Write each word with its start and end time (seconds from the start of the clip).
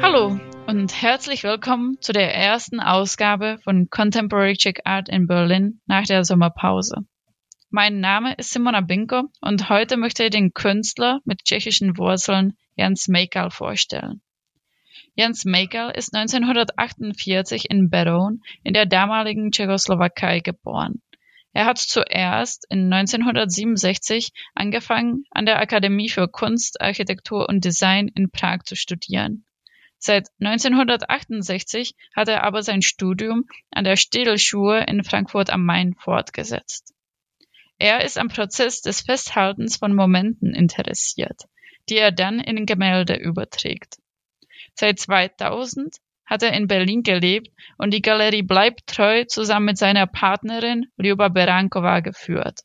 Hallo 0.00 0.38
und 0.68 1.02
herzlich 1.02 1.42
willkommen 1.42 2.00
zu 2.00 2.12
der 2.12 2.32
ersten 2.32 2.78
Ausgabe 2.78 3.58
von 3.64 3.90
Contemporary 3.90 4.54
Czech 4.56 4.86
Art 4.86 5.08
in 5.08 5.26
Berlin 5.26 5.80
nach 5.86 6.04
der 6.04 6.24
Sommerpause. 6.24 7.04
Mein 7.70 7.98
Name 7.98 8.34
ist 8.34 8.52
Simona 8.52 8.80
Binko 8.80 9.24
und 9.40 9.68
heute 9.68 9.96
möchte 9.96 10.24
ich 10.24 10.30
den 10.30 10.54
Künstler 10.54 11.20
mit 11.24 11.44
tschechischen 11.44 11.98
Wurzeln 11.98 12.56
Jens 12.76 13.08
Mejkal 13.08 13.50
vorstellen. 13.50 14.22
Jens 15.14 15.44
Mejkal 15.44 15.90
ist 15.90 16.14
1948 16.14 17.68
in 17.70 17.90
Beroun 17.90 18.42
in 18.62 18.74
der 18.74 18.86
damaligen 18.86 19.50
Tschechoslowakei 19.50 20.38
geboren. 20.38 21.02
Er 21.52 21.66
hat 21.66 21.78
zuerst 21.78 22.66
in 22.70 22.92
1967 22.92 24.30
angefangen, 24.54 25.24
an 25.32 25.44
der 25.44 25.58
Akademie 25.58 26.08
für 26.08 26.28
Kunst, 26.28 26.80
Architektur 26.80 27.48
und 27.48 27.64
Design 27.64 28.06
in 28.14 28.30
Prag 28.30 28.62
zu 28.64 28.76
studieren. 28.76 29.44
Seit 29.98 30.28
1968 30.40 31.94
hat 32.14 32.28
er 32.28 32.44
aber 32.44 32.62
sein 32.62 32.82
Studium 32.82 33.46
an 33.70 33.84
der 33.84 33.96
Städelschule 33.96 34.86
in 34.86 35.02
Frankfurt 35.02 35.50
am 35.50 35.64
Main 35.64 35.94
fortgesetzt. 35.94 36.94
Er 37.78 38.04
ist 38.04 38.18
am 38.18 38.28
Prozess 38.28 38.80
des 38.80 39.00
Festhaltens 39.00 39.76
von 39.76 39.94
Momenten 39.94 40.54
interessiert, 40.54 41.42
die 41.88 41.96
er 41.96 42.12
dann 42.12 42.40
in 42.40 42.66
Gemälde 42.66 43.16
überträgt. 43.16 43.98
Seit 44.74 44.98
2000 44.98 45.96
hat 46.26 46.42
er 46.42 46.52
in 46.52 46.68
Berlin 46.68 47.02
gelebt 47.02 47.48
und 47.78 47.92
die 47.92 48.02
Galerie 48.02 48.42
Bleibt 48.42 48.86
treu 48.86 49.24
zusammen 49.24 49.66
mit 49.66 49.78
seiner 49.78 50.06
Partnerin 50.06 50.86
Ljuba 50.96 51.28
Berankova 51.28 52.00
geführt. 52.00 52.60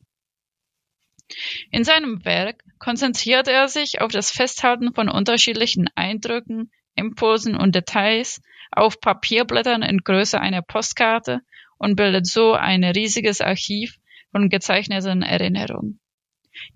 In 1.70 1.84
seinem 1.84 2.24
Werk 2.24 2.62
konzentriert 2.78 3.48
er 3.48 3.68
sich 3.68 4.00
auf 4.00 4.12
das 4.12 4.30
Festhalten 4.30 4.92
von 4.94 5.08
unterschiedlichen 5.08 5.88
Eindrücken, 5.94 6.70
Impulsen 6.94 7.56
und 7.56 7.74
Details 7.74 8.40
auf 8.70 9.00
Papierblättern 9.00 9.82
in 9.82 9.98
Größe 9.98 10.40
einer 10.40 10.62
Postkarte 10.62 11.40
und 11.78 11.96
bildet 11.96 12.26
so 12.26 12.54
ein 12.54 12.84
riesiges 12.84 13.40
Archiv 13.40 13.98
von 14.30 14.48
gezeichneten 14.48 15.22
Erinnerungen. 15.22 16.00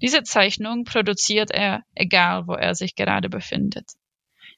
Diese 0.03 0.23
Zeichnung 0.23 0.85
produziert 0.85 1.51
er, 1.51 1.85
egal 1.95 2.47
wo 2.47 2.55
er 2.55 2.75
sich 2.75 2.97
gerade 2.97 3.29
befindet. 3.29 3.93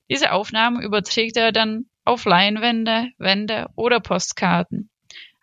Diese 0.09 0.33
Aufnahmen 0.33 0.83
überträgt 0.83 1.37
er 1.37 1.53
dann 1.53 1.87
auf 2.05 2.25
Leinwände, 2.25 3.09
Wände 3.19 3.69
oder 3.77 4.01
Postkarten. 4.01 4.91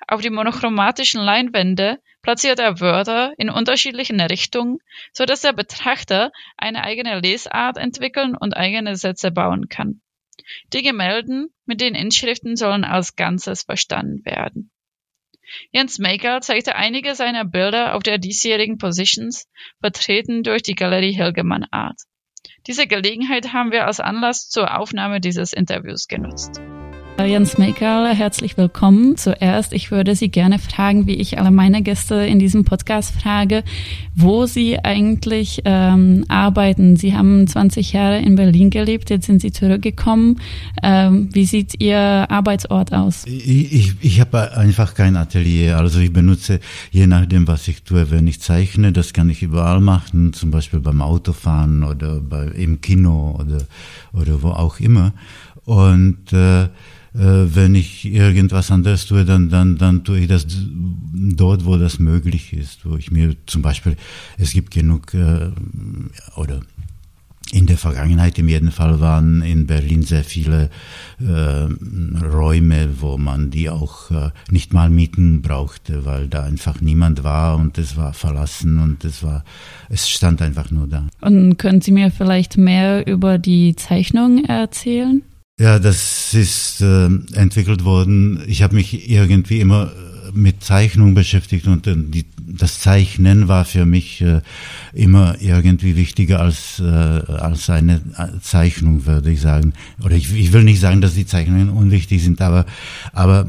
Auf 0.07 0.21
die 0.21 0.29
monochromatischen 0.29 1.21
Leinwände 1.21 1.99
platziert 2.21 2.59
er 2.59 2.79
Wörter 2.79 3.33
in 3.37 3.49
unterschiedlichen 3.49 4.19
Richtungen, 4.19 4.79
so 5.13 5.25
dass 5.25 5.41
der 5.41 5.53
Betrachter 5.53 6.31
eine 6.57 6.83
eigene 6.83 7.19
Lesart 7.19 7.77
entwickeln 7.77 8.35
und 8.35 8.55
eigene 8.55 8.95
Sätze 8.95 9.31
bauen 9.31 9.69
kann. 9.69 10.01
Die 10.73 10.81
Gemälden 10.81 11.49
mit 11.65 11.81
den 11.81 11.95
Inschriften 11.95 12.55
sollen 12.55 12.83
als 12.83 13.15
Ganzes 13.15 13.63
verstanden 13.63 14.25
werden. 14.25 14.71
Jens 15.71 15.97
Maker 15.97 16.41
zeigte 16.41 16.75
einige 16.75 17.15
seiner 17.15 17.45
Bilder 17.45 17.95
auf 17.95 18.03
der 18.03 18.17
diesjährigen 18.17 18.77
Positions, 18.77 19.47
vertreten 19.79 20.43
durch 20.43 20.61
die 20.61 20.75
Galerie 20.75 21.13
Hilgemann 21.13 21.65
Art. 21.71 22.01
Diese 22.67 22.85
Gelegenheit 22.85 23.53
haben 23.53 23.71
wir 23.71 23.85
als 23.85 23.99
Anlass 23.99 24.49
zur 24.49 24.77
Aufnahme 24.77 25.21
dieses 25.21 25.53
Interviews 25.53 26.07
genutzt. 26.07 26.59
Jens 27.25 27.57
Mekerl, 27.57 28.13
herzlich 28.13 28.57
willkommen. 28.57 29.17
Zuerst, 29.17 29.73
ich 29.73 29.89
würde 29.91 30.15
Sie 30.15 30.29
gerne 30.29 30.59
fragen, 30.59 31.07
wie 31.07 31.15
ich 31.15 31.39
alle 31.39 31.49
meine 31.49 31.81
Gäste 31.81 32.15
in 32.15 32.37
diesem 32.37 32.63
Podcast 32.63 33.19
frage, 33.19 33.63
wo 34.15 34.45
Sie 34.45 34.79
eigentlich 34.79 35.63
ähm, 35.65 36.23
arbeiten. 36.27 36.95
Sie 36.95 37.15
haben 37.15 37.47
20 37.47 37.93
Jahre 37.93 38.19
in 38.19 38.35
Berlin 38.35 38.69
gelebt, 38.69 39.09
jetzt 39.09 39.25
sind 39.25 39.41
Sie 39.41 39.51
zurückgekommen. 39.51 40.39
Ähm, 40.83 41.29
wie 41.33 41.45
sieht 41.45 41.81
Ihr 41.81 41.97
Arbeitsort 41.99 42.93
aus? 42.93 43.25
Ich, 43.25 43.73
ich, 43.73 43.95
ich 43.99 44.21
habe 44.21 44.55
einfach 44.55 44.93
kein 44.93 45.17
Atelier. 45.17 45.77
Also 45.77 45.99
ich 45.99 46.13
benutze, 46.13 46.59
je 46.91 47.07
nachdem, 47.07 47.47
was 47.47 47.67
ich 47.67 47.83
tue, 47.83 48.11
wenn 48.11 48.27
ich 48.27 48.41
zeichne, 48.41 48.93
das 48.93 49.11
kann 49.11 49.29
ich 49.29 49.41
überall 49.41 49.81
machen, 49.81 50.33
zum 50.33 50.51
Beispiel 50.51 50.79
beim 50.79 51.01
Autofahren 51.01 51.83
oder 51.83 52.21
bei, 52.21 52.45
im 52.45 52.79
Kino 52.79 53.37
oder, 53.39 53.63
oder 54.13 54.41
wo 54.43 54.49
auch 54.49 54.79
immer. 54.79 55.13
Und 55.65 56.31
äh, 56.31 56.69
wenn 57.19 57.73
ich 57.73 58.05
irgendwas 58.05 58.69
anderes 58.69 59.05
tue, 59.07 59.25
dann, 59.25 59.49
dann, 59.49 59.77
dann 59.77 60.03
tue 60.03 60.19
ich 60.19 60.27
das 60.27 60.45
dort, 61.13 61.65
wo 61.65 61.77
das 61.77 61.99
möglich 61.99 62.53
ist, 62.53 62.85
wo 62.85 62.95
ich 62.95 63.11
mir 63.11 63.35
zum 63.45 63.61
Beispiel, 63.61 63.95
es 64.37 64.51
gibt 64.51 64.71
genug, 64.71 65.13
äh, 65.13 65.49
oder 66.35 66.61
in 67.53 67.65
der 67.65 67.77
Vergangenheit 67.77 68.37
im 68.39 68.49
jeden 68.49 68.71
Fall 68.71 68.99
waren 68.99 69.41
in 69.41 69.67
Berlin 69.67 70.03
sehr 70.03 70.23
viele 70.23 70.69
äh, 71.19 72.23
Räume, 72.25 72.89
wo 72.99 73.17
man 73.17 73.51
die 73.51 73.69
auch 73.69 74.11
äh, 74.11 74.31
nicht 74.51 74.73
mal 74.73 74.89
mieten 74.89 75.41
brauchte, 75.41 76.05
weil 76.05 76.27
da 76.27 76.43
einfach 76.43 76.81
niemand 76.81 77.23
war 77.23 77.55
und 77.55 77.77
es 77.77 77.95
war 77.95 78.13
verlassen 78.13 78.79
und 78.79 79.05
es 79.05 79.23
war, 79.23 79.45
es 79.89 80.09
stand 80.09 80.41
einfach 80.41 80.71
nur 80.71 80.87
da. 80.87 81.07
Und 81.21 81.57
können 81.57 81.81
Sie 81.81 81.91
mir 81.91 82.11
vielleicht 82.11 82.57
mehr 82.57 83.07
über 83.07 83.37
die 83.37 83.75
Zeichnung 83.75 84.43
erzählen? 84.43 85.21
Ja, 85.59 85.79
das 85.79 86.35
ist 86.35 86.81
äh, 86.81 87.05
entwickelt 87.33 87.83
worden. 87.83 88.43
Ich 88.45 88.61
habe 88.61 88.75
mich 88.75 89.09
irgendwie 89.09 89.59
immer 89.59 89.91
äh, 89.91 90.31
mit 90.31 90.63
Zeichnung 90.63 91.15
beschäftigt 91.15 91.65
und 91.65 91.87
äh, 91.87 91.95
die, 91.97 92.25
das 92.39 92.79
Zeichnen 92.79 93.47
war 93.47 93.65
für 93.65 93.87
mich 93.87 94.21
äh, 94.21 94.41
immer 94.93 95.35
irgendwie 95.41 95.95
wichtiger 95.95 96.41
als, 96.41 96.79
äh, 96.79 96.83
als 96.83 97.71
eine 97.71 98.01
äh, 98.17 98.39
Zeichnung, 98.39 99.07
würde 99.07 99.31
ich 99.31 99.41
sagen. 99.41 99.73
Oder 100.03 100.15
ich, 100.15 100.31
ich 100.31 100.53
will 100.53 100.63
nicht 100.63 100.79
sagen, 100.79 101.01
dass 101.01 101.15
die 101.15 101.25
Zeichnungen 101.25 101.69
unwichtig 101.69 102.23
sind, 102.23 102.39
aber, 102.39 102.67
aber 103.11 103.47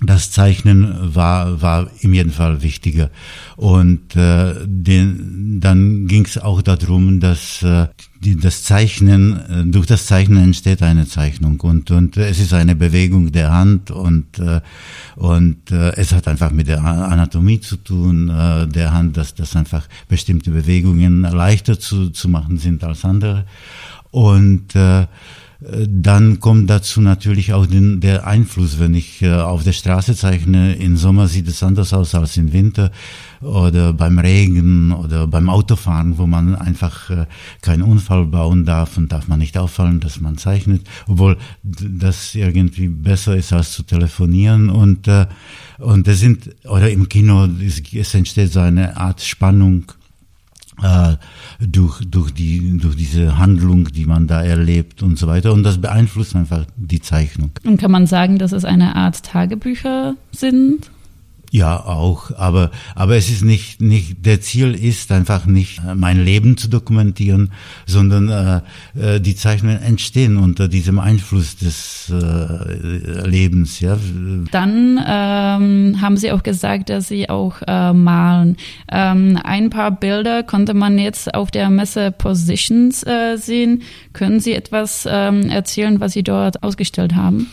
das 0.00 0.30
Zeichnen 0.30 1.14
war, 1.14 1.60
war 1.60 1.90
im 2.00 2.14
jeden 2.14 2.30
Fall 2.30 2.62
wichtiger. 2.62 3.10
Und 3.56 4.14
äh, 4.14 4.54
den, 4.64 5.58
dann 5.60 6.06
ging 6.06 6.24
es 6.24 6.38
auch 6.38 6.62
darum, 6.62 7.18
dass 7.18 7.62
äh, 7.62 7.88
die, 8.20 8.36
das 8.36 8.62
Zeichnen, 8.62 9.40
äh, 9.48 9.64
durch 9.64 9.86
das 9.86 10.06
Zeichnen 10.06 10.42
entsteht 10.42 10.82
eine 10.82 11.06
Zeichnung 11.06 11.60
und, 11.60 11.90
und 11.90 12.16
es 12.16 12.38
ist 12.38 12.52
eine 12.52 12.76
Bewegung 12.76 13.32
der 13.32 13.50
Hand 13.50 13.90
und, 13.90 14.38
äh, 14.38 14.60
und 15.16 15.70
äh, 15.72 15.96
es 15.96 16.12
hat 16.12 16.28
einfach 16.28 16.52
mit 16.52 16.68
der 16.68 16.82
Anatomie 16.84 17.60
zu 17.60 17.76
tun, 17.76 18.28
äh, 18.28 18.68
der 18.68 18.92
Hand, 18.92 19.16
dass, 19.16 19.34
dass 19.34 19.56
einfach 19.56 19.88
bestimmte 20.08 20.52
Bewegungen 20.52 21.22
leichter 21.22 21.78
zu, 21.78 22.10
zu 22.10 22.28
machen 22.28 22.58
sind 22.58 22.84
als 22.84 23.04
andere. 23.04 23.46
Und 24.10 24.76
äh, 24.76 25.06
dann 25.60 26.38
kommt 26.38 26.70
dazu 26.70 27.00
natürlich 27.00 27.52
auch 27.52 27.66
den, 27.66 27.98
der 27.98 28.28
Einfluss, 28.28 28.78
wenn 28.78 28.94
ich 28.94 29.22
äh, 29.22 29.32
auf 29.32 29.64
der 29.64 29.72
Straße 29.72 30.14
zeichne. 30.14 30.76
Im 30.76 30.96
Sommer 30.96 31.26
sieht 31.26 31.48
es 31.48 31.64
anders 31.64 31.92
aus 31.92 32.14
als 32.14 32.36
im 32.36 32.52
Winter 32.52 32.92
oder 33.40 33.92
beim 33.92 34.20
Regen 34.20 34.92
oder 34.92 35.26
beim 35.26 35.48
Autofahren, 35.50 36.16
wo 36.16 36.28
man 36.28 36.54
einfach 36.54 37.10
äh, 37.10 37.26
keinen 37.60 37.82
Unfall 37.82 38.26
bauen 38.26 38.66
darf 38.66 38.96
und 38.96 39.10
darf 39.10 39.26
man 39.26 39.40
nicht 39.40 39.58
auffallen, 39.58 39.98
dass 39.98 40.20
man 40.20 40.38
zeichnet, 40.38 40.86
obwohl 41.08 41.36
das 41.64 42.36
irgendwie 42.36 42.86
besser 42.86 43.36
ist 43.36 43.52
als 43.52 43.72
zu 43.72 43.82
telefonieren 43.82 44.70
und 44.70 45.08
äh, 45.08 45.26
und 45.78 46.08
das 46.08 46.18
sind 46.18 46.50
oder 46.66 46.90
im 46.90 47.08
Kino 47.08 47.48
es 47.60 48.14
entsteht 48.14 48.52
so 48.52 48.60
eine 48.60 48.96
Art 48.96 49.22
Spannung 49.22 49.84
äh, 49.92 49.97
durch, 51.60 52.00
durch, 52.06 52.30
die, 52.32 52.78
durch 52.78 52.96
diese 52.96 53.38
Handlung, 53.38 53.88
die 53.92 54.06
man 54.06 54.26
da 54.26 54.42
erlebt 54.42 55.02
und 55.02 55.18
so 55.18 55.26
weiter. 55.26 55.52
Und 55.52 55.62
das 55.62 55.80
beeinflusst 55.80 56.36
einfach 56.36 56.66
die 56.76 57.00
Zeichnung. 57.00 57.50
Und 57.64 57.80
kann 57.80 57.90
man 57.90 58.06
sagen, 58.06 58.38
dass 58.38 58.52
es 58.52 58.64
eine 58.64 58.96
Art 58.96 59.22
Tagebücher 59.22 60.14
sind? 60.32 60.90
Ja, 61.50 61.82
auch, 61.84 62.30
aber, 62.36 62.70
aber 62.94 63.16
es 63.16 63.30
ist 63.30 63.42
nicht, 63.42 63.80
nicht, 63.80 64.26
der 64.26 64.40
Ziel 64.42 64.74
ist 64.74 65.10
einfach 65.10 65.46
nicht, 65.46 65.78
äh, 65.78 65.94
mein 65.94 66.22
Leben 66.22 66.58
zu 66.58 66.68
dokumentieren, 66.68 67.52
sondern 67.86 68.28
äh, 68.28 68.60
äh, 69.16 69.20
die 69.20 69.34
Zeichnungen 69.34 69.80
entstehen 69.80 70.36
unter 70.36 70.68
diesem 70.68 70.98
Einfluss 70.98 71.56
des 71.56 72.12
äh, 72.12 73.26
Lebens, 73.26 73.80
ja. 73.80 73.96
Dann 74.50 75.00
ähm, 75.06 76.00
haben 76.02 76.16
Sie 76.18 76.32
auch 76.32 76.42
gesagt, 76.42 76.90
dass 76.90 77.08
Sie 77.08 77.30
auch 77.30 77.62
äh, 77.66 77.94
malen. 77.94 78.56
Ähm, 78.92 79.38
ein 79.42 79.70
paar 79.70 79.90
Bilder 79.90 80.42
konnte 80.42 80.74
man 80.74 80.98
jetzt 80.98 81.34
auf 81.34 81.50
der 81.50 81.70
Messe 81.70 82.12
Positions 82.12 83.04
äh, 83.04 83.36
sehen. 83.36 83.82
Können 84.12 84.40
Sie 84.40 84.52
etwas 84.52 85.08
ähm, 85.10 85.48
erzählen, 85.48 85.98
was 85.98 86.12
Sie 86.12 86.22
dort 86.22 86.62
ausgestellt 86.62 87.14
haben? 87.14 87.46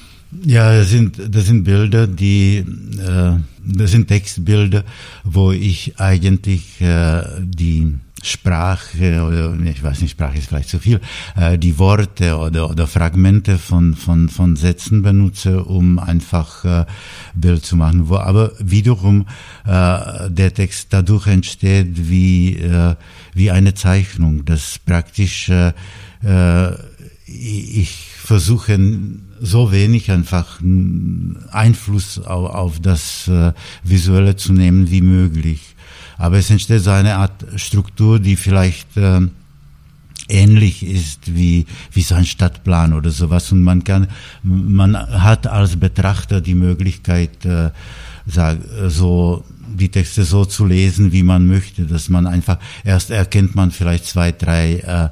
Ja, 0.43 0.77
das 0.77 0.89
sind, 0.89 1.19
das 1.33 1.45
sind 1.45 1.63
Bilder, 1.63 2.07
die, 2.07 2.57
äh, 2.57 3.39
das 3.63 3.91
sind 3.91 4.07
Textbilder, 4.07 4.83
wo 5.23 5.51
ich 5.51 5.99
eigentlich 5.99 6.81
äh, 6.81 7.23
die 7.41 7.95
Sprache 8.25 9.23
oder 9.23 9.55
ich 9.65 9.83
weiß 9.83 10.01
nicht, 10.01 10.11
Sprache 10.11 10.37
ist 10.37 10.47
vielleicht 10.47 10.69
zu 10.69 10.79
viel, 10.79 10.99
äh, 11.35 11.59
die 11.59 11.77
Worte 11.77 12.37
oder, 12.37 12.69
oder 12.69 12.87
Fragmente 12.87 13.59
von, 13.59 13.95
von, 13.95 14.29
von 14.29 14.55
Sätzen 14.55 15.03
benutze, 15.03 15.63
um 15.63 15.99
einfach 15.99 16.65
äh, 16.65 16.85
Bild 17.35 17.63
zu 17.63 17.75
machen, 17.75 18.09
wo 18.09 18.17
aber 18.17 18.51
wiederum 18.59 19.27
äh, 19.65 20.29
der 20.29 20.53
Text 20.53 20.87
dadurch 20.89 21.27
entsteht 21.27 22.09
wie, 22.09 22.55
äh, 22.57 22.95
wie 23.33 23.51
eine 23.51 23.75
Zeichnung, 23.75 24.43
das 24.45 24.79
praktisch 24.79 25.49
äh, 25.49 25.73
äh 26.23 26.71
ich 27.27 28.14
versuche 28.25 28.79
so 29.39 29.71
wenig 29.71 30.09
einfach 30.09 30.59
Einfluss 31.51 32.17
auf, 32.19 32.49
auf 32.49 32.79
das 32.79 33.27
äh, 33.27 33.53
Visuelle 33.83 34.35
zu 34.35 34.51
nehmen 34.51 34.89
wie 34.89 35.01
möglich. 35.01 35.75
Aber 36.17 36.37
es 36.37 36.49
entsteht 36.49 36.81
so 36.81 36.89
eine 36.89 37.17
Art 37.17 37.45
Struktur, 37.57 38.19
die 38.19 38.35
vielleicht 38.35 38.97
äh, 38.97 39.21
ähnlich 40.27 40.83
ist 40.83 41.35
wie, 41.35 41.67
wie 41.91 42.01
so 42.01 42.15
ein 42.15 42.25
Stadtplan 42.25 42.93
oder 42.93 43.11
sowas. 43.11 43.51
Und 43.51 43.61
man 43.61 43.83
kann, 43.83 44.07
man 44.41 44.97
hat 44.97 45.45
als 45.45 45.75
Betrachter 45.75 46.41
die 46.41 46.55
Möglichkeit, 46.55 47.45
äh, 47.45 47.69
sag, 48.25 48.57
so 48.87 49.43
die 49.67 49.89
Texte 49.89 50.23
so 50.23 50.45
zu 50.45 50.65
lesen, 50.65 51.11
wie 51.11 51.23
man 51.23 51.45
möchte, 51.45 51.83
dass 51.83 52.09
man 52.09 52.25
einfach 52.25 52.57
erst 52.83 53.11
erkennt 53.11 53.53
man 53.53 53.69
vielleicht 53.69 54.05
zwei, 54.05 54.31
drei 54.31 54.77
äh, 54.77 55.09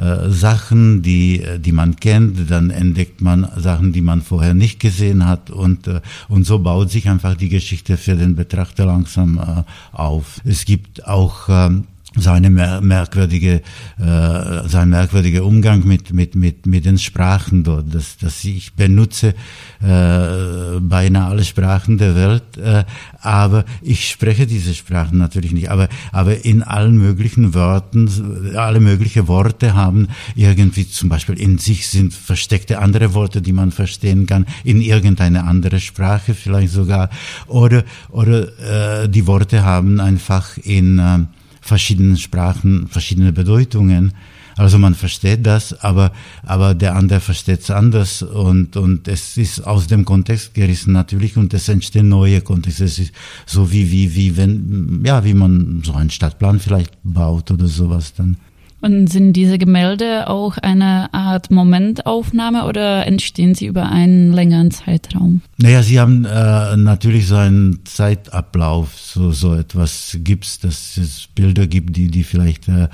äh, 0.00 0.30
Sachen, 0.30 1.02
die, 1.02 1.42
äh, 1.42 1.58
die 1.58 1.72
man 1.72 1.96
kennt, 1.96 2.50
dann 2.50 2.70
entdeckt 2.70 3.20
man 3.20 3.46
Sachen, 3.56 3.92
die 3.92 4.00
man 4.00 4.22
vorher 4.22 4.54
nicht 4.54 4.80
gesehen 4.80 5.26
hat 5.26 5.50
und, 5.50 5.86
äh, 5.88 6.00
und 6.28 6.44
so 6.44 6.58
baut 6.58 6.90
sich 6.90 7.08
einfach 7.08 7.34
die 7.34 7.50
Geschichte 7.50 7.98
für 7.98 8.16
den 8.16 8.34
Betrachter 8.34 8.86
langsam 8.86 9.38
äh, 9.38 9.96
auf. 9.96 10.40
Es 10.44 10.64
gibt 10.64 11.06
auch 11.06 11.48
ähm, 11.50 11.84
seine 12.16 12.50
merkwürdige, 12.50 13.62
äh, 13.98 14.68
sein 14.68 14.88
merkwürdiger 14.88 15.44
Umgang 15.44 15.86
mit, 15.86 16.12
mit, 16.12 16.34
mit, 16.34 16.66
mit 16.66 16.84
den 16.84 16.98
Sprachen 16.98 17.62
dort. 17.62 17.94
Das, 17.94 18.16
das 18.18 18.42
ich 18.44 18.72
benutze 18.72 19.34
äh, 19.80 20.80
beinahe 20.80 21.28
alle 21.28 21.44
Sprachen 21.44 21.98
der 21.98 22.16
Welt, 22.16 22.56
äh, 22.56 22.84
aber 23.20 23.64
ich 23.80 24.10
spreche 24.10 24.48
diese 24.48 24.74
Sprachen 24.74 25.18
natürlich 25.18 25.52
nicht. 25.52 25.70
Aber, 25.70 25.88
aber 26.10 26.44
in 26.44 26.64
allen 26.64 26.98
möglichen 26.98 27.54
Worten, 27.54 28.56
alle 28.56 28.80
möglichen 28.80 29.28
Worte 29.28 29.74
haben 29.74 30.08
irgendwie 30.34 30.88
zum 30.88 31.08
Beispiel 31.08 31.38
in 31.38 31.58
sich 31.58 31.86
sind 31.88 32.12
versteckte 32.12 32.80
andere 32.80 33.14
Worte, 33.14 33.40
die 33.40 33.52
man 33.52 33.70
verstehen 33.70 34.26
kann, 34.26 34.46
in 34.64 34.80
irgendeine 34.80 35.44
andere 35.44 35.78
Sprache 35.78 36.34
vielleicht 36.34 36.72
sogar. 36.72 37.08
Oder, 37.46 37.84
oder 38.08 39.02
äh, 39.04 39.08
die 39.08 39.28
Worte 39.28 39.62
haben 39.62 40.00
einfach 40.00 40.58
in 40.58 40.98
äh, 40.98 41.18
verschiedenen 41.60 42.16
Sprachen 42.16 42.88
verschiedene 42.88 43.32
Bedeutungen. 43.32 44.12
Also 44.56 44.78
man 44.78 44.94
versteht 44.94 45.46
das, 45.46 45.72
aber, 45.80 46.12
aber 46.42 46.74
der 46.74 46.94
andere 46.94 47.20
versteht 47.20 47.60
es 47.60 47.70
anders 47.70 48.22
und, 48.22 48.76
und 48.76 49.08
es 49.08 49.36
ist 49.36 49.66
aus 49.66 49.86
dem 49.86 50.04
Kontext 50.04 50.54
gerissen 50.54 50.92
natürlich 50.92 51.36
und 51.36 51.54
es 51.54 51.68
entstehen 51.68 52.08
neue 52.08 52.40
Kontexte. 52.42 52.84
Es 52.84 52.98
ist 52.98 53.12
so 53.46 53.72
wie, 53.72 53.90
wie, 53.90 54.14
wie 54.14 54.36
wenn, 54.36 55.02
ja, 55.04 55.24
wie 55.24 55.34
man 55.34 55.82
so 55.84 55.94
einen 55.94 56.10
Stadtplan 56.10 56.60
vielleicht 56.60 56.92
baut 57.02 57.50
oder 57.50 57.68
sowas 57.68 58.12
dann. 58.14 58.36
Und 58.82 59.08
sind 59.08 59.34
diese 59.34 59.58
Gemälde 59.58 60.28
auch 60.28 60.56
eine 60.56 61.12
Art 61.12 61.50
Momentaufnahme 61.50 62.64
oder 62.64 63.06
entstehen 63.06 63.54
sie 63.54 63.66
über 63.66 63.90
einen 63.90 64.32
längeren 64.32 64.70
Zeitraum? 64.70 65.42
Naja, 65.58 65.82
sie 65.82 66.00
haben 66.00 66.24
äh, 66.24 66.76
natürlich 66.76 67.26
so 67.26 67.36
einen 67.36 67.80
Zeitablauf, 67.84 68.98
so, 68.98 69.32
so 69.32 69.54
etwas 69.54 70.16
gibt's, 70.24 70.58
dass 70.60 70.96
es 70.96 71.28
Bilder 71.34 71.66
gibt, 71.66 71.96
die, 71.96 72.10
die 72.10 72.24
vielleicht 72.24 72.68
äh, 72.68 72.88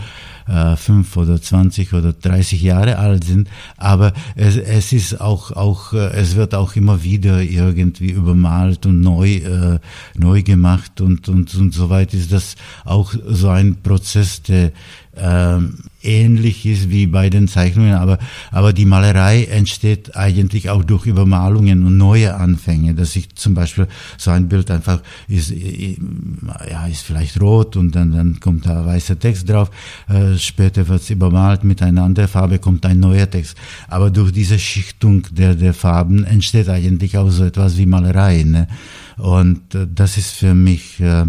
äh, 0.48 0.76
fünf 0.76 1.16
oder 1.16 1.40
zwanzig 1.40 1.92
oder 1.92 2.12
dreißig 2.12 2.62
Jahre 2.62 2.98
alt 2.98 3.24
sind, 3.24 3.48
aber 3.76 4.12
es, 4.34 4.56
es 4.56 4.92
ist 4.92 5.20
auch, 5.20 5.52
auch, 5.52 5.92
äh, 5.92 6.10
es 6.14 6.36
wird 6.36 6.54
auch 6.54 6.74
immer 6.76 7.04
wieder 7.04 7.40
irgendwie 7.42 8.10
übermalt 8.10 8.86
und 8.86 9.00
neu, 9.00 9.36
äh, 9.36 9.78
neu 10.16 10.42
gemacht 10.42 11.00
und, 11.00 11.28
und, 11.28 11.54
und 11.54 11.74
so 11.74 11.90
weiter 11.90 12.16
ist 12.16 12.32
das 12.32 12.56
auch 12.84 13.14
so 13.26 13.48
ein 13.48 13.76
Prozess, 13.82 14.42
der 14.42 14.72
ähm, 15.18 15.78
ähnlich 16.02 16.64
ist 16.66 16.90
wie 16.90 17.06
bei 17.06 17.30
den 17.30 17.48
Zeichnungen, 17.48 17.94
aber, 17.94 18.18
aber 18.50 18.72
die 18.72 18.84
Malerei 18.84 19.44
entsteht 19.44 20.16
eigentlich 20.16 20.70
auch 20.70 20.84
durch 20.84 21.06
Übermalungen 21.06 21.84
und 21.84 21.96
neue 21.96 22.34
Anfänge, 22.36 22.94
dass 22.94 23.16
ich 23.16 23.34
zum 23.34 23.54
Beispiel 23.54 23.88
so 24.16 24.30
ein 24.30 24.48
Bild 24.48 24.70
einfach 24.70 25.00
ist, 25.28 25.50
ja, 25.50 26.86
ist 26.86 27.02
vielleicht 27.02 27.40
rot 27.40 27.76
und 27.76 27.94
dann, 27.94 28.12
dann 28.12 28.40
kommt 28.40 28.66
da 28.66 28.86
weißer 28.86 29.18
Text 29.18 29.48
drauf, 29.48 29.70
äh, 30.08 30.36
später 30.38 30.86
wird 30.88 31.02
es 31.02 31.10
übermalt 31.10 31.64
mit 31.64 31.82
einer 31.82 32.04
anderen 32.04 32.28
Farbe, 32.28 32.58
kommt 32.58 32.86
ein 32.86 33.00
neuer 33.00 33.28
Text. 33.28 33.56
Aber 33.88 34.10
durch 34.10 34.32
diese 34.32 34.58
Schichtung 34.58 35.26
der, 35.30 35.54
der 35.54 35.74
Farben 35.74 36.24
entsteht 36.24 36.68
eigentlich 36.68 37.18
auch 37.18 37.30
so 37.30 37.44
etwas 37.44 37.76
wie 37.76 37.86
Malerei. 37.86 38.42
Ne? 38.44 38.68
Und 39.16 39.74
äh, 39.74 39.86
das 39.92 40.18
ist 40.18 40.30
für 40.32 40.54
mich 40.54 41.00
äh, 41.00 41.24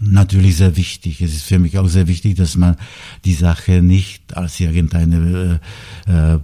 natürlich 0.00 0.56
sehr 0.56 0.76
wichtig. 0.76 1.20
Es 1.20 1.34
ist 1.34 1.44
für 1.44 1.58
mich 1.58 1.78
auch 1.78 1.88
sehr 1.88 2.08
wichtig, 2.08 2.36
dass 2.36 2.56
man 2.56 2.76
die 3.24 3.34
Sache 3.34 3.82
nicht 3.82 4.36
als 4.36 4.60
irgendeine 4.60 5.60
äh, 6.06 6.34
äh 6.34 6.38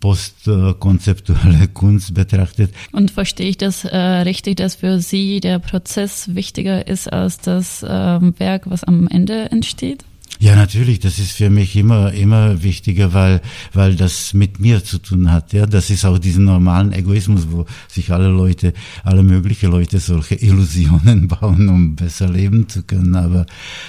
postkonzeptuelle 0.00 1.68
Kunst 1.74 2.14
betrachtet. 2.14 2.72
Und 2.92 3.10
verstehe 3.10 3.48
ich 3.48 3.58
das 3.58 3.84
äh, 3.84 3.96
richtig, 3.96 4.56
dass 4.56 4.76
für 4.76 5.00
Sie 5.00 5.40
der 5.40 5.58
Prozess 5.58 6.34
wichtiger 6.34 6.86
ist 6.86 7.12
als 7.12 7.38
das 7.38 7.82
äh, 7.82 7.86
Werk, 7.86 8.68
was 8.70 8.84
am 8.84 9.08
Ende 9.08 9.50
entsteht? 9.50 10.04
Ja, 10.42 10.56
natürlich, 10.56 11.00
das 11.00 11.18
ist 11.18 11.32
für 11.32 11.50
mich 11.50 11.76
immer, 11.76 12.14
immer 12.14 12.62
wichtiger, 12.62 13.12
weil, 13.12 13.42
weil 13.74 13.94
das 13.94 14.32
mit 14.32 14.58
mir 14.58 14.82
zu 14.82 14.96
tun 14.96 15.30
hat. 15.30 15.52
Ja, 15.52 15.66
das 15.66 15.90
ist 15.90 16.06
auch 16.06 16.18
diesen 16.18 16.46
normalen 16.46 16.94
Egoismus, 16.94 17.48
wo 17.50 17.66
sich 17.88 18.10
alle 18.10 18.28
Leute, 18.28 18.72
alle 19.04 19.22
möglichen 19.22 19.70
Leute 19.70 19.98
solche 19.98 20.36
Illusionen 20.36 21.28
bauen, 21.40 21.68
um 21.68 21.94
besser 21.94 22.26
leben 22.26 22.66
zu 22.70 22.84
können. 22.84 23.14
Aber, 23.16 23.44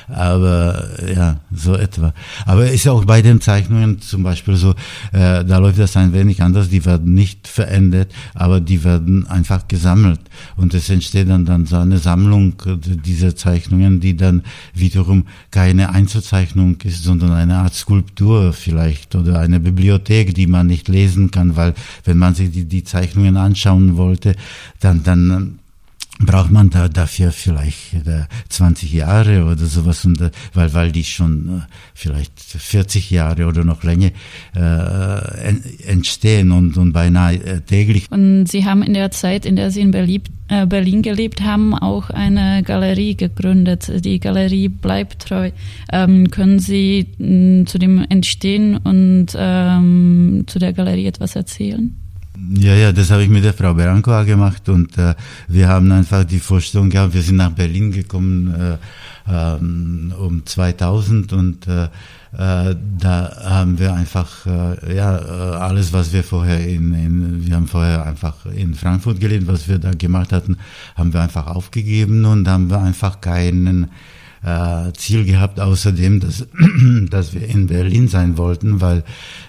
aber, 0.10 0.90
ja, 1.10 1.40
so 1.56 1.76
etwa. 1.76 2.14
Aber 2.46 2.70
ist 2.70 2.86
auch 2.86 3.06
bei 3.06 3.22
den 3.22 3.40
Zeichnungen 3.40 4.02
zum 4.02 4.24
Beispiel 4.24 4.58
so, 4.58 4.72
äh, 5.14 5.46
da 5.46 5.58
läuft 5.58 5.80
das 5.80 5.96
ein 5.96 6.12
wenig 6.12 6.44
anders. 6.44 6.68
Die 6.68 6.84
werden 6.84 7.14
nicht 7.14 7.48
verändert, 7.48 8.12
aber 8.34 8.60
die 8.60 8.84
werden 8.84 9.26
einfach 9.26 9.70
gesammelt. 9.70 10.20
Und 10.58 10.74
es 10.74 10.90
entsteht 10.90 11.30
dann, 11.30 11.46
dann 11.46 11.66
so 11.66 11.78
eine 11.78 12.00
Sammlung 12.00 12.56
dieser 12.66 13.38
Zeichnungen, 13.38 14.02
die 14.02 14.18
dann 14.18 14.44
wiederum 14.74 15.28
keine 15.50 15.92
Einzelzeichnungen 15.92 16.41
Zeichnung 16.42 16.78
ist, 16.84 17.04
sondern 17.04 17.34
eine 17.34 17.58
Art 17.58 17.76
Skulptur 17.76 18.54
vielleicht 18.54 19.16
oder 19.16 19.40
eine 19.40 19.60
Bibliothek, 19.60 20.34
die 20.34 20.48
man 20.48 20.66
nicht 20.68 20.88
lesen 20.88 21.30
kann, 21.30 21.56
weil 21.56 21.76
wenn 22.04 22.18
man 22.18 22.34
sich 22.34 22.52
die, 22.52 22.66
die 22.66 22.84
Zeichnungen 22.84 23.38
anschauen 23.38 23.96
wollte, 23.96 24.36
dann, 24.80 25.04
dann 25.04 25.60
braucht 26.20 26.52
man 26.52 26.70
da 26.70 26.88
dafür 26.88 27.32
vielleicht 27.32 27.94
äh, 27.94 28.26
20 28.50 28.94
Jahre 28.94 29.46
oder 29.46 29.66
sowas, 29.66 30.06
und, 30.06 30.22
äh, 30.22 30.32
weil, 30.54 30.74
weil 30.74 30.92
die 30.92 31.04
schon 31.04 31.48
äh, 31.48 31.62
vielleicht 31.94 32.40
40 32.40 33.12
Jahre 33.12 33.48
oder 33.48 33.64
noch 33.64 33.84
länger 33.84 34.12
äh, 34.56 35.56
entstehen 35.88 36.52
und, 36.52 36.78
und 36.78 36.94
beinahe 36.94 37.36
äh, 37.36 37.62
täglich. 37.62 38.12
Und 38.12 38.46
Sie 38.46 38.66
haben 38.66 38.84
in 38.84 38.94
der 38.94 39.12
Zeit, 39.12 39.46
in 39.46 39.56
der 39.56 39.72
Sie 39.72 39.82
in 39.82 39.92
Berlin, 39.92 40.22
äh, 40.48 40.66
Berlin 40.66 41.02
gelebt 41.02 41.42
haben, 41.42 41.74
auch 41.74 42.10
eine 42.10 42.62
Galerie 42.64 43.16
gegründet. 43.16 43.92
Die 44.04 44.20
Galerie 44.20 44.70
bleibt 44.70 45.28
treu. 45.28 45.52
Ähm, 45.92 46.30
können 46.30 46.60
Sie 46.60 47.08
mh, 47.18 47.66
zu 47.66 47.80
dem 47.80 48.06
Entstehen 48.10 48.78
und 48.78 49.28
ähm, 49.36 50.44
zu 50.48 50.60
der 50.60 50.74
Galerie 50.74 51.08
etwas 51.08 51.36
erzählen? 51.36 51.96
Ja, 52.50 52.74
ja, 52.74 52.92
das 52.92 53.12
habe 53.12 53.24
ich 53.24 53.30
mit 53.30 53.44
der 53.44 53.54
Frau 53.54 53.74
Berancoa 53.74 54.24
gemacht 54.24 54.68
und 54.68 54.98
äh, 54.98 55.14
wir 55.48 55.68
haben 55.68 55.92
einfach 55.92 56.24
die 56.24 56.40
Vorstellung 56.40 56.90
gehabt, 56.90 57.14
wir 57.14 57.22
sind 57.22 57.36
nach 57.36 57.52
Berlin 57.52 57.92
gekommen 57.92 58.54
äh, 58.56 58.78
ähm, 59.32 60.12
um 60.18 60.44
2000 60.44 61.34
und 61.34 61.68
äh, 61.68 61.84
äh, 61.84 62.76
da 62.98 63.38
haben 63.44 63.78
wir 63.78 63.94
einfach 63.94 64.46
äh, 64.48 64.96
ja 64.96 65.18
äh, 65.18 65.56
alles, 65.58 65.94
was 65.94 66.14
wir 66.14 66.24
vorher 66.24 66.66
in, 66.66 66.94
in 66.94 67.46
wir 67.46 67.56
haben 67.56 67.68
vorher 67.68 68.06
einfach 68.06 68.46
in 68.48 68.74
Frankfurt 68.74 69.20
gelebt, 69.20 69.48
was 69.48 69.68
wir 69.68 69.78
da 69.78 69.92
gemacht 69.92 70.32
hatten, 70.32 70.58
haben 70.96 71.14
wir 71.14 71.22
einfach 71.22 71.46
aufgegeben 71.46 72.26
und 72.26 72.48
haben 72.48 72.72
wir 72.72 72.80
einfach 72.82 73.22
keinen 73.22 73.92
äh, 74.44 74.92
Ziel 74.94 75.26
gehabt, 75.26 75.60
außerdem, 75.60 76.20
dass, 76.20 76.48
dass 77.10 77.34
wir 77.34 77.48
in 77.48 77.68
Berlin 77.68 78.08
sein 78.08 78.38
wollten, 78.38 78.82
weil, 78.82 79.04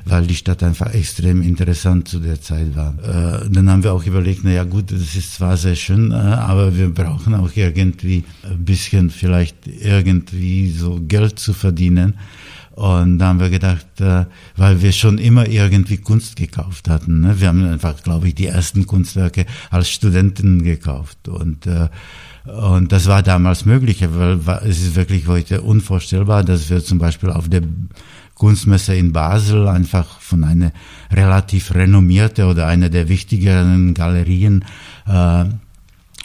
weil 0.05 0.27
die 0.27 0.35
Stadt 0.35 0.63
einfach 0.63 0.93
extrem 0.93 1.43
interessant 1.43 2.09
zu 2.09 2.19
der 2.19 2.41
Zeit 2.41 2.77
war. 2.77 2.95
Äh, 3.03 3.49
dann 3.51 3.71
haben 3.71 3.85
wir 3.85 3.93
auch 3.93 4.05
überlegt, 4.05 4.41
na 4.45 4.51
ja 4.51 4.65
gut, 4.65 4.93
das 4.93 5.15
ist 5.15 5.35
zwar 5.35 5.57
sehr 5.57 5.77
schön, 5.77 6.11
äh, 6.11 6.15
aber 6.15 6.77
wir 6.77 6.93
brauchen 6.93 7.35
auch 7.35 7.51
irgendwie 7.55 8.25
ein 8.43 8.65
bisschen 8.65 9.11
vielleicht 9.11 9.57
irgendwie 9.67 10.71
so 10.71 11.01
Geld 11.01 11.39
zu 11.39 11.53
verdienen. 11.53 12.15
Und 12.75 13.19
da 13.19 13.29
haben 13.29 13.41
wir 13.41 13.51
gedacht, 13.51 14.01
äh, 14.01 14.25
weil 14.57 14.81
wir 14.81 14.93
schon 14.93 15.19
immer 15.19 15.47
irgendwie 15.47 15.99
Kunst 15.99 16.37
gekauft 16.37 16.89
hatten. 16.89 17.21
Ne? 17.21 17.39
Wir 17.39 17.49
haben 17.49 17.65
einfach, 17.65 18.03
glaube 18.03 18.29
ich, 18.29 18.35
die 18.35 18.47
ersten 18.47 18.87
Kunstwerke 18.87 19.45
als 19.71 19.91
Studenten 19.91 20.63
gekauft. 20.63 21.29
Und 21.29 21.67
äh, 21.67 21.89
und 22.45 22.91
das 22.91 23.07
war 23.07 23.23
damals 23.23 23.65
möglich, 23.65 24.05
weil 24.09 24.41
es 24.65 24.83
ist 24.83 24.97
wirklich 24.97 25.27
heute 25.29 25.63
unvorstellbar, 25.63 26.43
dass 26.43 26.71
wir 26.71 26.83
zum 26.83 26.99
Beispiel 26.99 27.31
auf 27.31 27.49
der 27.49 27.63
Kunstmesse 28.35 28.95
in 28.97 29.13
Basel 29.13 29.69
einfach 29.69 30.19
von 30.21 30.43
einer 30.43 30.73
relativ 31.13 31.75
renommierte 31.75 32.47
oder 32.47 32.67
einer 32.67 32.89
der 32.89 33.09
wichtigeren 33.09 33.95
Galerien 33.95 34.65
äh, 35.07 35.45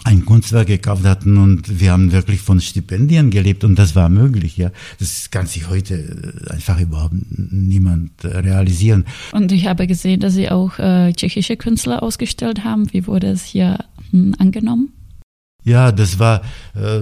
ein 0.03 0.25
Kunstwerk 0.25 0.67
gekauft 0.67 1.03
hatten 1.03 1.37
und 1.37 1.79
wir 1.79 1.91
haben 1.91 2.11
wirklich 2.13 2.41
von 2.41 2.61
Stipendien 2.61 3.29
gelebt 3.29 3.63
und 3.63 3.77
das 3.77 3.95
war 3.95 4.09
möglich, 4.09 4.55
ja. 4.57 4.71
Das 4.99 5.29
kann 5.31 5.47
sich 5.47 5.69
heute 5.69 6.33
einfach 6.49 6.79
überhaupt 6.79 7.15
niemand 7.29 8.11
realisieren. 8.23 9.05
Und 9.33 9.51
ich 9.51 9.67
habe 9.67 9.85
gesehen, 9.85 10.21
dass 10.21 10.33
Sie 10.33 10.49
auch 10.49 10.79
äh, 10.79 11.11
tschechische 11.13 11.57
Künstler 11.57 12.01
ausgestellt 12.01 12.63
haben. 12.63 12.91
Wie 12.93 13.05
wurde 13.05 13.27
es 13.27 13.43
hier 13.43 13.79
hm, 14.11 14.33
angenommen? 14.39 14.93
Ja, 15.67 15.91
das 15.91 16.17
war 16.17 16.43
äh, 16.75 17.01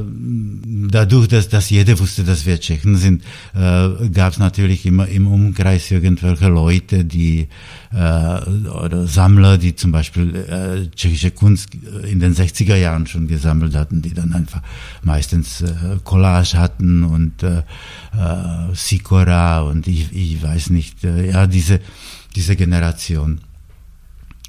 dadurch, 0.89 1.27
dass, 1.27 1.49
dass 1.49 1.69
jeder 1.69 1.99
wusste, 1.99 2.23
dass 2.23 2.47
wir 2.47 2.59
Tschechen 2.59 2.95
sind, 2.95 3.21
äh, 3.53 4.09
gab 4.09 4.33
es 4.33 4.39
natürlich 4.39 4.87
immer 4.87 5.07
im 5.07 5.27
Umkreis 5.27 5.91
irgendwelche 5.91 6.47
Leute, 6.47 7.05
die 7.05 7.47
äh, 7.93 7.95
oder 7.95 9.05
Sammler, 9.05 9.59
die 9.59 9.75
zum 9.75 9.91
Beispiel 9.91 10.35
äh, 10.35 10.89
tschechische 10.95 11.29
Kunst 11.29 11.75
in 12.09 12.19
den 12.19 12.33
60er 12.33 12.75
Jahren 12.75 13.05
schon 13.05 13.27
gesammelt 13.27 13.75
hatten, 13.75 14.01
die 14.01 14.15
dann 14.15 14.33
einfach 14.33 14.63
meistens 15.03 15.61
äh, 15.61 15.99
Collage 16.03 16.57
hatten 16.57 17.03
und 17.03 17.43
äh, 17.43 17.59
äh, 17.59 17.63
Sikora 18.73 19.61
und 19.61 19.87
ich, 19.87 20.11
ich 20.11 20.41
weiß 20.41 20.71
nicht, 20.71 21.03
äh, 21.03 21.29
ja 21.29 21.45
diese 21.45 21.81
diese 22.35 22.55
Generation 22.55 23.39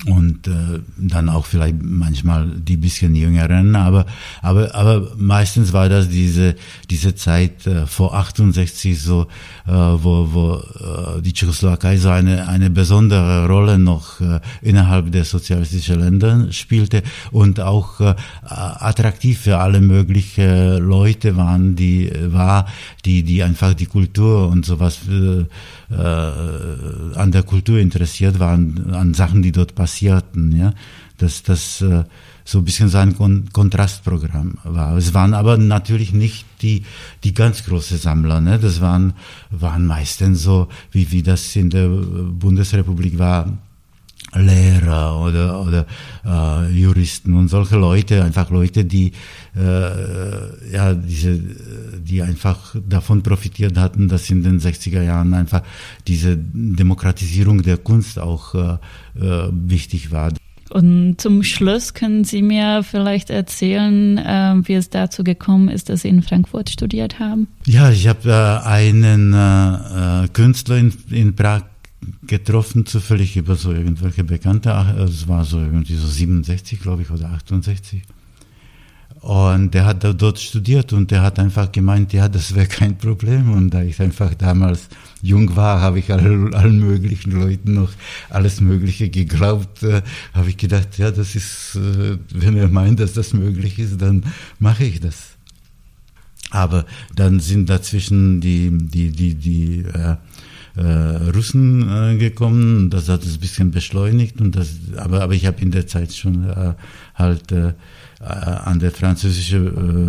und 0.05 0.47
äh, 0.47 0.81
dann 0.99 1.29
auch 1.31 1.47
vielleicht 1.47 1.77
manchmal 1.83 2.49
die 2.49 2.77
bisschen 2.77 3.15
jüngeren, 3.15 3.75
aber 3.77 4.05
aber 4.43 4.75
aber 4.75 5.13
meistens 5.17 5.73
war 5.73 5.89
das 5.89 6.09
diese 6.11 6.55
diese 6.91 7.15
Zeit 7.15 7.67
äh, 7.67 7.87
vor 7.87 8.15
68 8.15 9.01
so, 9.01 9.27
äh, 9.67 9.71
wo 9.73 10.29
wo 10.33 10.55
äh, 10.57 11.23
die 11.23 11.33
Tschechoslowakei 11.33 11.97
so 11.97 12.11
eine 12.11 12.47
eine 12.47 12.69
besondere 12.69 13.47
Rolle 13.47 13.79
noch 13.79 14.21
äh, 14.21 14.41
innerhalb 14.61 15.11
der 15.13 15.25
sozialistischen 15.25 15.99
Länder 16.01 16.53
spielte 16.53 17.03
und 17.33 17.59
auch 17.61 17.99
äh, 18.01 18.15
attraktiv 18.43 19.41
für 19.41 19.59
alle 19.59 19.81
möglichen 19.81 20.77
Leute 20.77 21.37
waren, 21.37 21.75
die 21.75 22.13
war, 22.27 22.67
die 23.07 23.23
die 23.23 23.43
einfach 23.43 23.73
die 23.73 23.87
Kultur 23.87 24.49
und 24.49 24.67
sowas 24.67 25.01
äh, 25.09 25.47
äh, 25.91 25.95
an 25.95 27.31
der 27.33 27.43
Kultur 27.43 27.79
interessiert 27.79 28.39
waren, 28.39 28.93
an 28.95 29.15
Sachen, 29.15 29.43
die 29.43 29.53
dort 29.53 29.75
passierten, 29.75 30.57
ja, 30.57 30.73
dass 31.19 31.43
das 31.43 31.81
äh, 31.81 32.05
so 32.45 32.59
ein 32.59 32.65
bisschen 32.65 32.89
sein 32.89 33.17
Kon 33.17 33.49
Kontrastprogramm 33.53 34.59
war. 34.65 34.97
Es 34.97 35.15
waren 35.15 35.35
aber 35.35 35.59
natürlich 35.59 36.13
nicht 36.13 36.47
die, 36.63 36.85
die 37.25 37.35
ganz 37.35 37.65
große 37.65 37.99
Sammler, 37.99 38.41
ne? 38.41 38.59
das 38.59 38.81
waren, 38.81 39.15
waren 39.51 39.87
meistens 39.87 40.43
so, 40.43 40.69
wie, 40.93 41.11
wie 41.11 41.23
das 41.23 41.55
in 41.57 41.71
der 41.71 41.89
Bundesrepublik 41.89 43.19
war, 43.19 43.59
Lehrer 44.39 45.21
oder, 45.21 45.61
oder 45.61 45.87
äh, 46.25 46.73
Juristen 46.73 47.35
und 47.35 47.49
solche 47.49 47.77
Leute, 47.77 48.23
einfach 48.23 48.51
Leute, 48.51 48.85
die 48.85 49.13
äh, 49.57 50.73
ja 50.73 50.95
diese, 50.95 51.39
die 51.99 52.23
einfach 52.23 52.75
davon 52.89 53.23
profitiert 53.23 53.77
hatten, 53.79 54.09
dass 54.09 54.31
in 54.31 54.43
den 54.43 54.61
60er 54.61 55.03
Jahren 55.03 55.35
einfach 55.35 55.63
diese 56.07 56.37
Demokratisierung 56.37 57.63
der 57.63 57.79
Kunst 57.79 58.19
auch 58.19 58.55
äh, 58.55 58.79
äh, 59.21 59.49
wichtig 59.53 60.11
war. 60.11 60.33
Und 60.71 61.21
zum 61.21 61.43
Schluss 61.43 61.95
können 61.95 62.25
Sie 62.25 62.43
mir 62.43 62.83
vielleicht 62.83 63.31
erzählen, 63.31 64.19
äh, 64.19 64.55
wie 64.65 64.75
es 64.75 64.91
dazu 64.91 65.23
gekommen 65.23 65.69
ist, 65.69 65.89
dass 65.89 66.03
Sie 66.03 66.09
in 66.09 66.23
Frankfurt 66.23 66.71
studiert 66.71 67.21
haben? 67.21 67.47
Ja, 67.65 67.91
ich 67.91 68.09
habe 68.09 68.29
äh, 68.29 68.67
einen 68.67 69.33
äh, 69.33 70.25
äh 70.25 70.29
Künstler 70.33 70.77
in, 70.79 70.93
in 71.11 71.37
Prag 71.37 71.63
getroffen, 72.27 72.87
zufällig 72.87 73.37
über 73.37 73.57
so 73.57 73.73
irgendwelche 73.73 74.25
Bekannte. 74.25 74.71
Es 74.99 75.29
war 75.29 75.45
so 75.45 75.59
irgendwie 75.59 75.97
so 75.97 76.07
67, 76.07 76.81
glaube 76.81 77.03
ich, 77.03 77.11
oder 77.11 77.31
68. 77.31 78.03
Und 79.21 79.75
der 79.75 79.87
hat 79.87 80.05
dort 80.05 80.39
studiert 80.39 80.93
und 80.93 81.11
der 81.11 81.23
hat 81.23 81.41
einfach 81.41 81.73
gemeint, 81.73 82.13
ja, 82.13 82.29
das 82.29 82.55
wäre 82.55 82.67
kein 82.67 82.97
Problem. 82.97 83.51
Und 83.51 83.71
da 83.71 83.83
ich 83.83 84.01
einfach 84.01 84.35
damals 84.35 84.89
jung 85.21 85.57
war, 85.57 85.81
habe 85.81 85.99
ich 85.99 86.13
allen, 86.13 86.55
allen 86.55 86.79
möglichen 86.79 87.33
Leuten 87.33 87.75
noch 87.75 87.91
alles 88.31 88.61
Mögliche 88.61 89.09
geglaubt. 89.09 89.83
Äh, 89.83 90.03
habe 90.33 90.51
ich 90.51 90.57
gedacht, 90.57 90.99
ja, 90.99 91.11
das 91.11 91.35
ist, 91.35 91.75
äh, 91.77 92.19
wenn 92.33 92.57
er 92.57 92.69
meint, 92.69 93.01
dass 93.01 93.15
das 93.15 93.33
möglich 93.33 93.79
ist, 93.81 94.01
dann 94.01 94.25
mache 94.61 94.85
ich 94.85 95.01
das. 95.01 95.37
Aber 96.51 96.87
dann 97.15 97.41
sind 97.41 97.69
dazwischen 97.69 98.41
die, 98.41 98.71
die, 98.71 99.11
die, 99.11 99.35
die, 99.35 99.79
äh, 99.81 100.17
äh, 100.77 101.31
Russen 101.35 101.89
äh, 101.89 102.17
gekommen. 102.17 102.91
Das 102.91 103.09
hat 103.09 103.23
es 103.23 103.35
ein 103.35 103.41
bisschen 103.41 103.71
beschleunigt 103.71 104.41
und 104.41 104.57
das, 104.57 104.75
aber, 104.97 105.23
aber 105.23 105.35
ich 105.35 105.47
habe 105.47 105.61
in 105.63 105.71
der 105.71 105.87
Zeit 105.87 106.13
schon 106.13 106.49
äh, 106.49 106.75
halt 107.15 107.53
äh, 107.53 107.73
an 108.21 108.79
der 108.79 108.93
französischen 108.93 109.67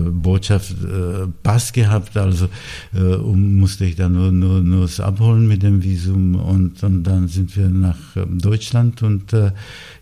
äh, 0.08 0.10
Botschaft 0.12 0.72
äh, 0.72 1.28
Pass 1.44 1.74
gehabt, 1.74 2.16
also 2.16 2.48
äh, 2.94 3.00
um, 3.00 3.58
musste 3.58 3.86
ich 3.86 3.96
dann 3.96 4.14
nur, 4.14 4.32
nur, 4.32 4.62
nur 4.62 4.86
es 4.86 5.00
abholen 5.00 5.48
mit 5.48 5.62
dem 5.62 5.84
Visum 5.84 6.36
und, 6.36 6.82
und 6.84 7.04
dann 7.04 7.28
sind 7.28 7.56
wir 7.58 7.68
nach 7.68 7.98
ähm, 8.16 8.40
Deutschland 8.40 9.04
und 9.04 9.34
äh, 9.34 9.52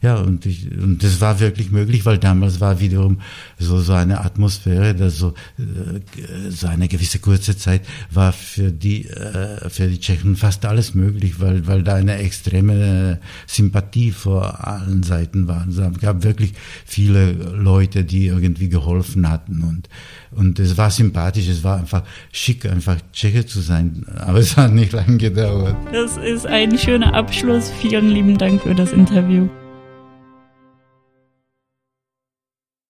ja, 0.02 0.18
und, 0.18 0.46
ich, 0.46 0.70
und 0.72 1.04
das 1.04 1.20
war 1.20 1.40
wirklich 1.40 1.72
möglich, 1.72 2.06
weil 2.06 2.20
damals 2.20 2.60
war 2.60 2.80
wiederum 2.80 3.22
so, 3.58 3.80
so 3.80 3.94
eine 3.94 4.22
Atmosphäre, 4.24 4.94
dass 4.94 5.18
so, 5.18 5.34
äh, 5.58 6.52
so 6.52 6.68
eine 6.68 6.88
gewisse 6.88 7.18
kurze 7.20 7.58
Zeit 7.58 7.82
war 8.12 8.34
für 8.34 8.72
die, 8.72 9.08
äh, 9.08 9.68
für 9.70 9.88
die 9.88 10.00
Tschechen 10.00 10.36
fast 10.36 10.66
alles 10.66 10.94
möglich, 10.94 11.40
weil, 11.40 11.66
weil 11.66 11.82
da 11.82 11.96
eine 11.96 12.18
extreme 12.18 13.20
Sympathie 13.48 14.12
vor 14.12 14.68
allen 14.68 15.02
Seiten 15.02 15.48
war. 15.48 15.68
Es 15.68 16.00
gab 16.00 16.24
wirklich 16.24 16.54
viele 16.86 17.32
Leute, 17.32 17.95
Leute, 17.96 18.04
die 18.06 18.28
irgendwie 18.28 18.70
geholfen 18.70 19.30
hatten 19.30 19.62
und 19.62 19.90
und 20.32 20.60
es 20.60 20.78
war 20.78 20.92
sympathisch, 20.92 21.48
es 21.48 21.64
war 21.64 21.80
einfach 21.80 22.04
schick, 22.32 22.66
einfach 22.66 22.98
Tscheche 23.14 23.46
zu 23.46 23.62
sein, 23.62 24.06
aber 24.18 24.40
es 24.40 24.58
hat 24.58 24.74
nicht 24.74 24.92
lange 24.92 25.18
gedauert. 25.18 25.78
Das 25.94 26.18
ist 26.18 26.46
ein 26.46 26.78
schöner 26.78 27.14
Abschluss. 27.14 27.72
Vielen 27.80 28.10
lieben 28.10 28.38
Dank 28.38 28.62
für 28.62 28.76
das 28.76 28.92
Interview. 28.92 29.48